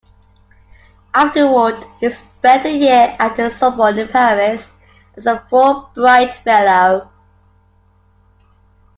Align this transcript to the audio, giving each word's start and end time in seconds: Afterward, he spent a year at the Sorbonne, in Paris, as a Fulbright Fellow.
Afterward, 1.13 1.85
he 1.99 2.09
spent 2.09 2.65
a 2.65 2.71
year 2.75 3.15
at 3.19 3.35
the 3.35 3.51
Sorbonne, 3.51 3.99
in 3.99 4.07
Paris, 4.07 4.67
as 5.15 5.27
a 5.27 5.45
Fulbright 5.47 6.33
Fellow. 6.33 7.11